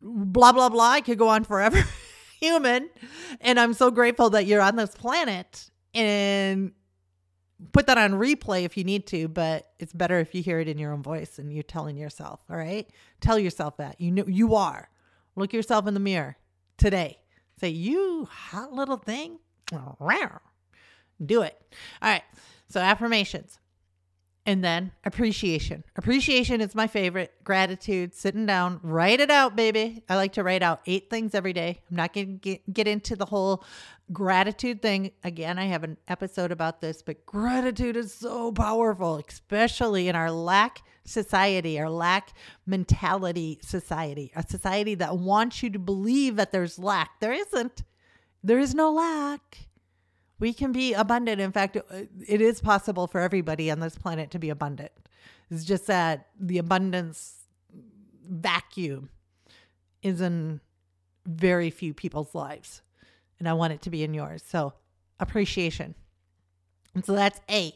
blah, 0.00 0.52
blah, 0.52 0.68
blah. 0.68 0.90
I 0.90 1.00
could 1.00 1.18
go 1.18 1.28
on 1.28 1.44
forever. 1.44 1.84
Human. 2.40 2.90
And 3.40 3.60
I'm 3.60 3.74
so 3.74 3.90
grateful 3.90 4.30
that 4.30 4.46
you're 4.46 4.60
on 4.60 4.76
this 4.76 4.90
planet 4.90 5.70
and 5.94 6.72
put 7.72 7.86
that 7.86 7.96
on 7.98 8.12
replay 8.12 8.64
if 8.64 8.76
you 8.76 8.84
need 8.84 9.06
to, 9.06 9.28
but 9.28 9.72
it's 9.78 9.92
better 9.92 10.18
if 10.18 10.34
you 10.34 10.42
hear 10.42 10.60
it 10.60 10.68
in 10.68 10.76
your 10.78 10.92
own 10.92 11.02
voice 11.02 11.38
and 11.38 11.52
you're 11.52 11.62
telling 11.62 11.96
yourself, 11.96 12.40
all 12.50 12.56
right? 12.56 12.90
Tell 13.20 13.38
yourself 13.38 13.76
that. 13.78 14.00
You 14.00 14.10
know 14.10 14.24
you 14.26 14.54
are. 14.54 14.88
Look 15.36 15.52
yourself 15.52 15.86
in 15.86 15.94
the 15.94 16.00
mirror 16.00 16.36
today. 16.76 17.18
Say, 17.60 17.68
"You 17.70 18.28
hot 18.30 18.72
little 18.72 18.96
thing." 18.96 19.38
Do 21.24 21.42
it. 21.42 21.56
All 22.02 22.10
right. 22.10 22.24
So 22.68 22.80
affirmations. 22.80 23.58
And 24.46 24.62
then 24.62 24.92
appreciation. 25.04 25.84
Appreciation 25.96 26.60
is 26.60 26.74
my 26.74 26.86
favorite. 26.86 27.32
Gratitude, 27.44 28.14
sitting 28.14 28.44
down, 28.44 28.78
write 28.82 29.20
it 29.20 29.30
out, 29.30 29.56
baby. 29.56 30.02
I 30.06 30.16
like 30.16 30.34
to 30.34 30.42
write 30.42 30.62
out 30.62 30.82
eight 30.86 31.08
things 31.08 31.34
every 31.34 31.54
day. 31.54 31.80
I'm 31.90 31.96
not 31.96 32.12
going 32.12 32.26
to 32.26 32.32
get, 32.34 32.74
get 32.74 32.86
into 32.86 33.16
the 33.16 33.24
whole 33.24 33.64
gratitude 34.12 34.82
thing. 34.82 35.12
Again, 35.22 35.58
I 35.58 35.64
have 35.64 35.82
an 35.82 35.96
episode 36.08 36.52
about 36.52 36.82
this, 36.82 37.00
but 37.00 37.24
gratitude 37.24 37.96
is 37.96 38.12
so 38.12 38.52
powerful, 38.52 39.22
especially 39.26 40.08
in 40.08 40.16
our 40.16 40.30
lack 40.30 40.82
society, 41.06 41.80
our 41.80 41.88
lack 41.88 42.34
mentality 42.66 43.58
society, 43.62 44.30
a 44.36 44.46
society 44.46 44.94
that 44.96 45.16
wants 45.16 45.62
you 45.62 45.70
to 45.70 45.78
believe 45.78 46.36
that 46.36 46.52
there's 46.52 46.78
lack. 46.78 47.20
There 47.20 47.32
isn't. 47.32 47.82
There 48.42 48.58
is 48.58 48.74
no 48.74 48.92
lack. 48.92 49.68
We 50.38 50.52
can 50.52 50.72
be 50.72 50.92
abundant. 50.94 51.40
In 51.40 51.52
fact, 51.52 51.76
uh, 51.76 51.80
it 52.26 52.40
is 52.40 52.60
possible 52.60 53.06
for 53.06 53.20
everybody 53.20 53.70
on 53.70 53.80
this 53.80 53.96
planet 53.96 54.30
to 54.32 54.38
be 54.38 54.50
abundant. 54.50 54.92
It's 55.50 55.64
just 55.64 55.86
that 55.86 56.28
the 56.38 56.58
abundance 56.58 57.44
vacuum 58.28 59.10
is 60.02 60.20
in 60.20 60.60
very 61.26 61.70
few 61.70 61.94
people's 61.94 62.34
lives. 62.34 62.82
And 63.38 63.48
I 63.48 63.52
want 63.52 63.72
it 63.72 63.82
to 63.82 63.90
be 63.90 64.02
in 64.02 64.14
yours. 64.14 64.42
So, 64.46 64.74
appreciation. 65.20 65.94
And 66.94 67.04
so 67.04 67.14
that's 67.14 67.40
A. 67.50 67.74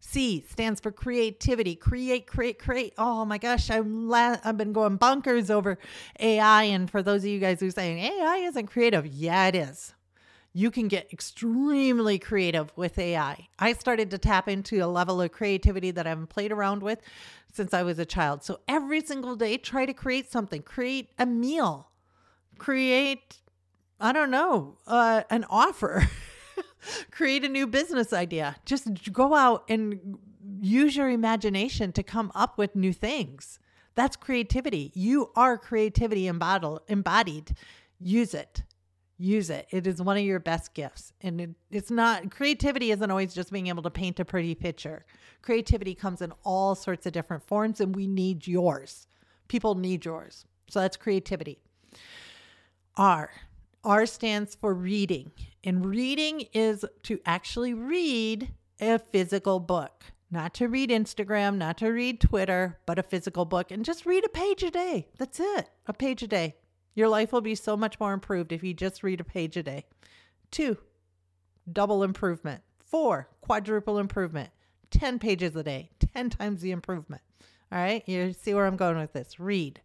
C 0.00 0.44
stands 0.48 0.80
for 0.80 0.92
creativity. 0.92 1.74
Create, 1.74 2.26
create, 2.26 2.58
create. 2.58 2.94
Oh 2.98 3.24
my 3.24 3.36
gosh, 3.38 3.68
I'm 3.68 4.08
la- 4.08 4.36
I've 4.44 4.56
been 4.56 4.72
going 4.72 4.96
bonkers 4.98 5.50
over 5.50 5.76
AI. 6.20 6.64
And 6.64 6.88
for 6.88 7.02
those 7.02 7.24
of 7.24 7.30
you 7.30 7.40
guys 7.40 7.60
who 7.60 7.66
are 7.66 7.72
saying 7.72 7.98
AI 7.98 8.36
isn't 8.48 8.68
creative, 8.68 9.06
yeah, 9.06 9.48
it 9.48 9.56
is 9.56 9.94
you 10.58 10.72
can 10.72 10.88
get 10.88 11.12
extremely 11.12 12.18
creative 12.18 12.72
with 12.74 12.98
AI. 12.98 13.46
I 13.60 13.74
started 13.74 14.10
to 14.10 14.18
tap 14.18 14.48
into 14.48 14.84
a 14.84 14.88
level 14.88 15.22
of 15.22 15.30
creativity 15.30 15.92
that 15.92 16.04
I 16.04 16.08
haven't 16.08 16.30
played 16.30 16.50
around 16.50 16.82
with 16.82 17.00
since 17.52 17.72
I 17.72 17.84
was 17.84 18.00
a 18.00 18.04
child. 18.04 18.42
So 18.42 18.58
every 18.66 19.00
single 19.00 19.36
day, 19.36 19.56
try 19.56 19.86
to 19.86 19.92
create 19.92 20.32
something, 20.32 20.62
create 20.62 21.10
a 21.16 21.26
meal, 21.26 21.92
create, 22.58 23.36
I 24.00 24.10
don't 24.12 24.32
know, 24.32 24.78
uh, 24.88 25.22
an 25.30 25.44
offer, 25.48 26.08
create 27.12 27.44
a 27.44 27.48
new 27.48 27.68
business 27.68 28.12
idea. 28.12 28.56
Just 28.64 29.12
go 29.12 29.34
out 29.34 29.62
and 29.68 30.18
use 30.60 30.96
your 30.96 31.08
imagination 31.08 31.92
to 31.92 32.02
come 32.02 32.32
up 32.34 32.58
with 32.58 32.74
new 32.74 32.92
things. 32.92 33.60
That's 33.94 34.16
creativity. 34.16 34.90
You 34.96 35.30
are 35.36 35.56
creativity 35.56 36.26
embodied. 36.26 36.80
embodied. 36.88 37.54
Use 38.00 38.34
it 38.34 38.64
use 39.18 39.50
it. 39.50 39.66
It 39.70 39.86
is 39.86 40.00
one 40.00 40.16
of 40.16 40.22
your 40.22 40.38
best 40.38 40.74
gifts. 40.74 41.12
And 41.20 41.40
it, 41.40 41.50
it's 41.70 41.90
not, 41.90 42.30
creativity 42.30 42.92
isn't 42.92 43.10
always 43.10 43.34
just 43.34 43.52
being 43.52 43.66
able 43.66 43.82
to 43.82 43.90
paint 43.90 44.20
a 44.20 44.24
pretty 44.24 44.54
picture. 44.54 45.04
Creativity 45.42 45.94
comes 45.94 46.22
in 46.22 46.32
all 46.44 46.74
sorts 46.74 47.04
of 47.04 47.12
different 47.12 47.42
forms, 47.42 47.80
and 47.80 47.94
we 47.94 48.06
need 48.06 48.46
yours. 48.46 49.08
People 49.48 49.74
need 49.74 50.04
yours. 50.04 50.44
So 50.70 50.80
that's 50.80 50.96
creativity. 50.96 51.58
R. 52.96 53.30
R 53.84 54.06
stands 54.06 54.54
for 54.54 54.74
reading. 54.74 55.32
And 55.64 55.84
reading 55.84 56.46
is 56.52 56.84
to 57.04 57.20
actually 57.26 57.74
read 57.74 58.52
a 58.80 58.98
physical 58.98 59.58
book, 59.58 60.04
not 60.30 60.54
to 60.54 60.68
read 60.68 60.90
Instagram, 60.90 61.56
not 61.56 61.78
to 61.78 61.88
read 61.88 62.20
Twitter, 62.20 62.78
but 62.86 62.98
a 62.98 63.02
physical 63.02 63.44
book 63.44 63.70
and 63.70 63.84
just 63.84 64.06
read 64.06 64.24
a 64.24 64.28
page 64.28 64.62
a 64.62 64.70
day. 64.70 65.08
That's 65.18 65.40
it, 65.40 65.70
a 65.86 65.92
page 65.92 66.22
a 66.22 66.28
day. 66.28 66.56
Your 66.94 67.08
life 67.08 67.32
will 67.32 67.40
be 67.40 67.54
so 67.54 67.76
much 67.76 68.00
more 68.00 68.12
improved 68.12 68.52
if 68.52 68.62
you 68.62 68.74
just 68.74 69.02
read 69.02 69.20
a 69.20 69.24
page 69.24 69.56
a 69.56 69.62
day. 69.62 69.84
Two, 70.50 70.78
double 71.70 72.02
improvement. 72.02 72.62
Four, 72.78 73.28
quadruple 73.40 73.98
improvement. 73.98 74.50
10 74.90 75.18
pages 75.18 75.54
a 75.54 75.62
day, 75.62 75.90
10 76.14 76.30
times 76.30 76.60
the 76.60 76.70
improvement. 76.70 77.22
All 77.70 77.78
right, 77.78 78.02
you 78.06 78.32
see 78.32 78.54
where 78.54 78.66
I'm 78.66 78.76
going 78.76 78.96
with 78.96 79.12
this. 79.12 79.38
Read. 79.38 79.80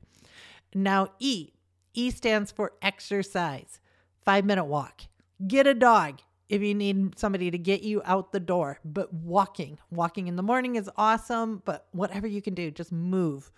Now, 0.74 1.10
E. 1.20 1.50
E 1.94 2.10
stands 2.10 2.52
for 2.52 2.74
exercise. 2.82 3.80
Five 4.24 4.46
minute 4.46 4.66
walk. 4.66 5.02
Get 5.46 5.68
a 5.68 5.74
dog 5.74 6.22
if 6.50 6.62
you 6.62 6.74
need 6.74 7.18
somebody 7.18 7.52
to 7.52 7.58
get 7.58 7.84
you 7.84 8.02
out 8.06 8.32
the 8.32 8.40
door. 8.40 8.80
But 8.86 9.14
walking, 9.14 9.80
walking 9.92 10.28
in 10.28 10.36
the 10.36 10.44
morning 10.44 10.76
is 10.76 10.90
awesome, 10.96 11.62
but 11.66 11.88
whatever 11.92 12.28
you 12.28 12.42
can 12.42 12.54
do, 12.54 12.72
just 12.72 12.92
move, 12.92 13.52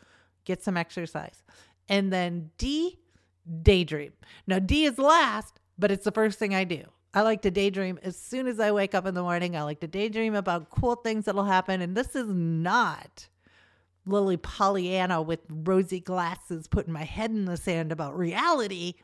get 0.44 0.64
some 0.64 0.76
exercise. 0.78 1.44
And 1.88 2.12
then 2.12 2.52
D, 2.58 3.00
daydream. 3.62 4.14
Now, 4.48 4.60
D 4.60 4.86
is 4.86 4.98
last, 4.98 5.60
but 5.78 5.92
it's 5.92 6.06
the 6.06 6.12
first 6.12 6.40
thing 6.40 6.56
I 6.56 6.64
do. 6.64 6.84
I 7.14 7.22
like 7.22 7.42
to 7.44 7.52
daydream 7.52 7.98
as 8.04 8.18
soon 8.18 8.46
as 8.46 8.60
I 8.60 8.72
wake 8.72 8.94
up 8.94 9.06
in 9.06 9.14
the 9.14 9.22
morning. 9.22 9.56
I 9.56 9.64
like 9.64 9.80
to 9.80 9.88
daydream 9.88 10.36
about 10.36 10.70
cool 10.70 10.96
things 10.96 11.26
that'll 11.26 11.46
happen. 11.46 11.82
And 11.82 11.96
this 11.96 12.14
is 12.14 12.28
not 12.28 13.30
Lily 14.06 14.38
Pollyanna 14.38 15.22
with 15.22 15.40
rosy 15.50 16.02
glasses 16.02 16.68
putting 16.68 16.92
my 16.94 17.04
head 17.04 17.32
in 17.32 17.46
the 17.46 17.56
sand 17.56 17.92
about 17.94 18.18
reality. 18.18 18.96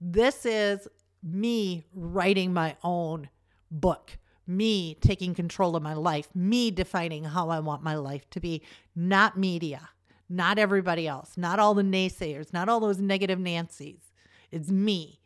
This 0.00 0.46
is 0.46 0.88
me 1.22 1.84
writing 1.94 2.54
my 2.54 2.76
own 2.82 3.28
book, 3.70 4.18
me 4.46 4.94
taking 5.00 5.34
control 5.34 5.76
of 5.76 5.82
my 5.82 5.94
life, 5.94 6.28
me 6.34 6.70
defining 6.70 7.24
how 7.24 7.50
I 7.50 7.60
want 7.60 7.82
my 7.82 7.96
life 7.96 8.28
to 8.30 8.40
be, 8.40 8.62
not 8.96 9.38
media 9.38 9.90
not 10.32 10.58
everybody 10.58 11.06
else, 11.06 11.32
not 11.36 11.58
all 11.58 11.74
the 11.74 11.82
naysayers, 11.82 12.52
not 12.52 12.68
all 12.68 12.80
those 12.80 12.98
negative 12.98 13.38
Nancy's. 13.38 14.12
It's 14.50 14.70
me. 14.70 15.20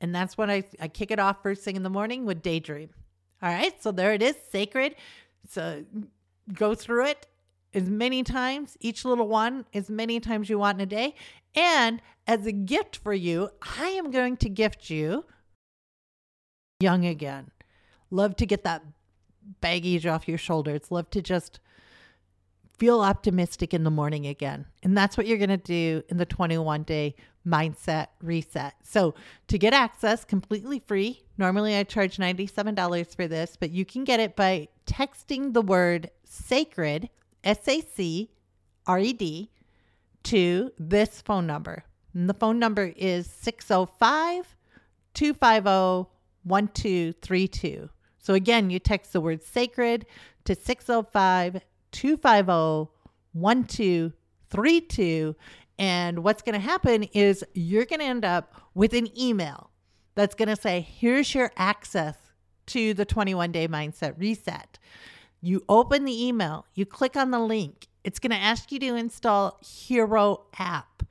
And 0.00 0.14
that's 0.14 0.36
when 0.36 0.50
I, 0.50 0.64
I 0.80 0.88
kick 0.88 1.10
it 1.10 1.18
off 1.18 1.42
first 1.42 1.62
thing 1.62 1.76
in 1.76 1.82
the 1.82 1.90
morning 1.90 2.26
with 2.26 2.42
Daydream. 2.42 2.90
All 3.42 3.50
right. 3.50 3.80
So 3.82 3.92
there 3.92 4.12
it 4.12 4.22
is, 4.22 4.36
sacred. 4.50 4.96
So 5.48 5.84
go 6.52 6.74
through 6.74 7.06
it 7.06 7.26
as 7.72 7.88
many 7.88 8.22
times, 8.22 8.76
each 8.80 9.04
little 9.04 9.28
one, 9.28 9.64
as 9.72 9.88
many 9.88 10.18
times 10.18 10.48
you 10.48 10.58
want 10.58 10.78
in 10.78 10.82
a 10.82 10.86
day. 10.86 11.14
And 11.54 12.02
as 12.26 12.46
a 12.46 12.52
gift 12.52 12.96
for 12.96 13.14
you, 13.14 13.50
I 13.78 13.88
am 13.88 14.10
going 14.10 14.36
to 14.38 14.48
gift 14.48 14.90
you 14.90 15.24
young 16.80 17.06
again. 17.06 17.50
Love 18.10 18.36
to 18.36 18.46
get 18.46 18.64
that 18.64 18.82
baggage 19.60 20.06
off 20.06 20.28
your 20.28 20.38
shoulders. 20.38 20.90
Love 20.90 21.10
to 21.10 21.22
just 21.22 21.60
feel 22.78 23.00
optimistic 23.00 23.72
in 23.72 23.84
the 23.84 23.90
morning 23.90 24.26
again. 24.26 24.66
And 24.82 24.96
that's 24.96 25.16
what 25.16 25.26
you're 25.26 25.38
going 25.38 25.48
to 25.50 25.56
do 25.56 26.02
in 26.08 26.18
the 26.18 26.26
21 26.26 26.82
day 26.82 27.14
mindset 27.46 28.08
reset. 28.22 28.74
So, 28.82 29.14
to 29.48 29.58
get 29.58 29.72
access 29.72 30.24
completely 30.24 30.80
free, 30.80 31.22
normally 31.38 31.76
I 31.76 31.84
charge 31.84 32.16
$97 32.16 33.14
for 33.14 33.28
this, 33.28 33.56
but 33.58 33.70
you 33.70 33.84
can 33.84 34.04
get 34.04 34.20
it 34.20 34.36
by 34.36 34.68
texting 34.86 35.52
the 35.52 35.62
word 35.62 36.10
sacred, 36.24 37.08
S 37.44 37.66
A 37.68 37.80
C 37.80 38.30
R 38.86 38.98
E 38.98 39.12
D, 39.12 39.50
to 40.24 40.72
this 40.78 41.22
phone 41.22 41.46
number. 41.46 41.84
And 42.14 42.28
the 42.28 42.34
phone 42.34 42.58
number 42.58 42.92
is 42.96 43.26
605 43.26 44.56
250 45.14 46.10
1232. 46.42 47.90
So, 48.18 48.34
again, 48.34 48.70
you 48.70 48.78
text 48.78 49.12
the 49.12 49.20
word 49.20 49.42
sacred 49.42 50.06
to 50.44 50.54
605 50.54 51.60
250 51.96 52.92
1232. 53.32 55.36
And 55.78 56.24
what's 56.24 56.42
going 56.42 56.54
to 56.54 56.60
happen 56.60 57.04
is 57.04 57.44
you're 57.54 57.84
going 57.84 58.00
to 58.00 58.06
end 58.06 58.24
up 58.24 58.54
with 58.74 58.94
an 58.94 59.08
email 59.18 59.70
that's 60.14 60.34
going 60.34 60.48
to 60.48 60.56
say, 60.56 60.80
here's 60.80 61.34
your 61.34 61.52
access 61.56 62.16
to 62.66 62.94
the 62.94 63.04
21 63.04 63.52
day 63.52 63.68
mindset 63.68 64.18
reset. 64.18 64.78
You 65.40 65.62
open 65.68 66.04
the 66.04 66.26
email, 66.26 66.66
you 66.74 66.86
click 66.86 67.16
on 67.16 67.30
the 67.30 67.38
link. 67.38 67.88
It's 68.04 68.18
going 68.18 68.30
to 68.30 68.36
ask 68.36 68.72
you 68.72 68.78
to 68.80 68.94
install 68.94 69.58
Hiro 69.62 70.46
app. 70.58 71.02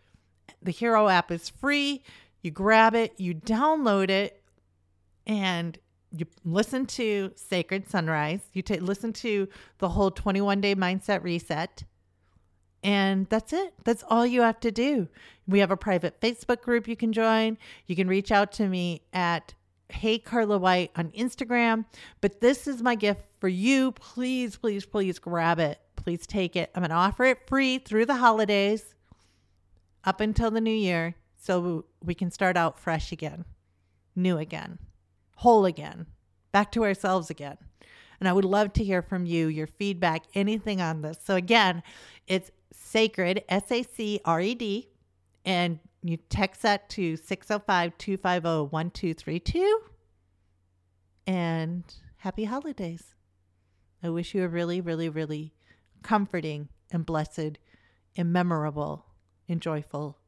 The 0.62 0.72
Hiro 0.72 1.08
app 1.08 1.32
is 1.32 1.50
free. 1.50 2.04
You 2.42 2.51
grab 2.51 2.96
it, 2.96 3.13
you 3.18 3.36
download 3.36 4.10
it, 4.10 4.42
and 5.27 5.77
you 6.15 6.25
listen 6.43 6.86
to 6.86 7.31
Sacred 7.36 7.89
Sunrise, 7.89 8.41
you 8.53 8.62
ta 8.62 8.75
listen 8.75 9.13
to 9.13 9.48
the 9.79 9.89
whole 9.89 10.12
21 10.12 10.62
day 10.62 10.75
mindset 10.75 11.24
reset, 11.24 11.84
and 12.84 13.27
that's 13.29 13.51
it. 13.51 13.74
That's 13.84 14.03
all 14.10 14.25
you 14.25 14.41
have 14.41 14.60
to 14.62 14.72
do. 14.72 15.07
We 15.48 15.60
have 15.60 15.72
a 15.72 15.77
private 15.77 16.22
Facebook 16.22 16.62
group 16.62 16.88
you 16.88 16.95
can 16.95 17.13
join. 17.13 17.57
You 17.88 17.95
can 17.95 18.07
reach 18.07 18.31
out 18.31 18.51
to 18.53 18.67
me 18.67 19.01
at 19.12 19.53
Hey 19.89 20.19
Carla 20.19 20.57
White 20.57 20.91
on 20.95 21.10
Instagram. 21.12 21.86
But 22.22 22.41
this 22.41 22.67
is 22.67 22.81
my 22.81 22.95
gift 22.95 23.22
for 23.39 23.48
you. 23.48 23.91
Please, 23.91 24.55
please, 24.55 24.86
please 24.86 25.19
grab 25.19 25.60
it. 25.60 25.79
Please 25.95 26.25
take 26.27 26.55
it. 26.55 26.72
I'm 26.75 26.81
going 26.81 26.89
to 26.89 26.95
offer 26.95 27.25
it 27.25 27.48
free 27.48 27.79
through 27.79 28.05
the 28.05 28.15
holidays 28.15 28.95
up 30.03 30.22
until 30.22 30.51
the 30.51 30.62
new 30.62 30.72
year 30.72 31.15
so 31.38 31.86
we 32.03 32.13
can 32.13 32.31
start 32.31 32.57
out 32.57 32.79
fresh 32.79 33.12
again, 33.12 33.45
new 34.15 34.38
again, 34.38 34.79
whole 35.36 35.65
again, 35.65 36.08
back 36.51 36.72
to 36.74 36.84
ourselves 36.84 37.30
again. 37.30 37.58
And 38.20 38.30
I 38.30 38.34
would 38.34 38.46
love 38.46 38.74
to 38.74 38.84
hear 38.84 39.01
from 39.01 39.25
you, 39.25 39.48
your 39.48 39.68
feedback, 39.68 40.24
anything 40.34 40.82
on 40.82 41.01
this. 41.01 41.20
So 41.24 41.36
again, 41.36 41.84
it's 42.27 42.51
sacred, 42.72 43.44
S 43.50 43.72
A 43.72 43.84
C 43.84 44.22
R 44.25 44.42
E 44.42 44.56
D, 44.56 44.89
and 45.44 45.80
you 46.01 46.18
text 46.18 46.62
that 46.62 46.89
to 46.92 47.18
605 47.18 47.98
250 47.98 48.70
1232. 48.70 49.80
And 51.27 51.84
happy 52.18 52.46
holidays. 52.46 53.15
I 54.04 54.10
wish 54.10 54.34
you 54.34 54.44
a 54.44 54.48
really, 54.48 54.82
really, 54.82 55.10
really 55.10 55.54
comforting 56.04 56.70
and 56.92 57.06
blessed 57.06 57.58
and 58.15 58.32
memorable 58.32 59.08
and 59.50 59.60
joyful 59.60 60.20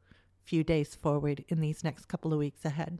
few 0.44 0.64
days 0.64 0.96
forward 0.96 1.44
in 1.50 1.60
these 1.60 1.84
next 1.84 2.08
couple 2.08 2.34
of 2.34 2.40
weeks 2.40 2.66
ahead. 2.66 3.00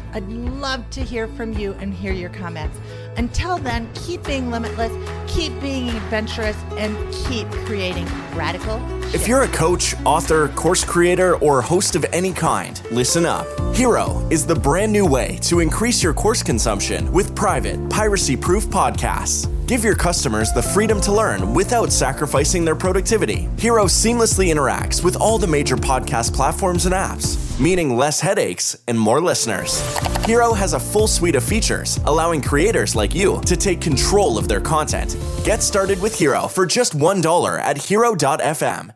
I'd 0.13 0.27
love 0.29 0.89
to 0.91 1.01
hear 1.01 1.27
from 1.27 1.53
you 1.53 1.73
and 1.73 1.93
hear 1.93 2.13
your 2.13 2.29
comments. 2.29 2.77
Until 3.17 3.57
then, 3.57 3.89
keep 3.93 4.23
being 4.23 4.51
limitless, 4.51 4.91
keep 5.27 5.59
being 5.61 5.89
adventurous, 5.89 6.55
and 6.77 6.95
keep 7.13 7.49
creating 7.65 8.05
radical. 8.35 8.81
If 9.13 9.27
you're 9.27 9.43
a 9.43 9.47
coach, 9.49 9.93
author, 10.05 10.49
course 10.49 10.83
creator, 10.83 11.35
or 11.37 11.61
host 11.61 11.95
of 11.95 12.05
any 12.13 12.31
kind, 12.31 12.81
listen 12.91 13.25
up. 13.25 13.45
Hiro 13.75 14.25
is 14.29 14.45
the 14.45 14.55
brand 14.55 14.91
new 14.91 15.05
way 15.05 15.37
to 15.43 15.59
increase 15.59 16.01
your 16.01 16.13
course 16.13 16.41
consumption 16.43 17.11
with 17.11 17.35
private, 17.35 17.89
piracy 17.89 18.37
proof 18.37 18.67
podcasts. 18.67 19.47
Give 19.67 19.83
your 19.85 19.95
customers 19.95 20.51
the 20.51 20.61
freedom 20.61 20.99
to 21.01 21.13
learn 21.13 21.53
without 21.53 21.93
sacrificing 21.93 22.65
their 22.65 22.75
productivity. 22.75 23.47
Hiro 23.57 23.85
seamlessly 23.85 24.51
interacts 24.53 25.01
with 25.01 25.15
all 25.15 25.37
the 25.37 25.47
major 25.47 25.77
podcast 25.77 26.33
platforms 26.33 26.85
and 26.85 26.93
apps, 26.93 27.50
meaning 27.61 27.95
less 27.95 28.19
headaches 28.19 28.75
and 28.87 28.99
more 28.99 29.21
listeners. 29.21 29.81
Hiro 30.25 30.53
has 30.53 30.73
a 30.73 30.79
full 30.79 31.07
suite 31.07 31.35
of 31.35 31.43
features, 31.43 31.99
allowing 32.05 32.41
creators 32.41 32.95
like 32.95 33.13
you 33.13 33.41
to 33.41 33.55
take 33.55 33.81
control 33.81 34.37
of 34.37 34.47
their 34.47 34.61
content. 34.61 35.17
Get 35.43 35.61
started 35.61 36.01
with 36.01 36.17
Hiro 36.17 36.47
for 36.47 36.65
just 36.65 36.97
$1 36.97 37.59
at 37.59 37.77
hiro.fm 37.77 38.91